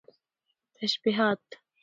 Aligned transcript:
تشبيهات 0.75 1.41